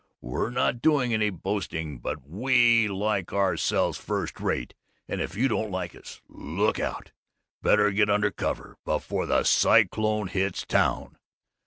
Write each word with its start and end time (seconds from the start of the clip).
We're 0.19 0.49
not 0.49 0.81
doing 0.81 1.13
any 1.13 1.29
boasting, 1.29 1.99
but 1.99 2.27
we 2.27 2.87
like 2.87 3.31
ourselves 3.31 3.99
first 3.99 4.39
rate, 4.39 4.73
and 5.07 5.21
if 5.21 5.35
you 5.35 5.47
don't 5.47 5.69
like 5.69 5.95
us, 5.95 6.23
look 6.27 6.79
out 6.79 7.11
better 7.61 7.91
get 7.91 8.09
under 8.09 8.31
cover 8.31 8.77
before 8.83 9.27
the 9.27 9.43
cyclone 9.43 10.25
hits 10.27 10.65
town!" 10.65 11.19